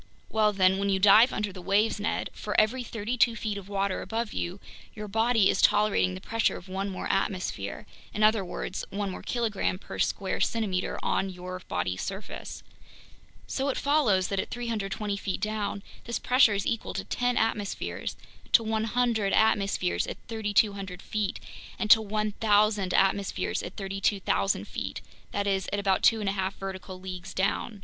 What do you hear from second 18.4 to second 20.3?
to 100 atmospheres at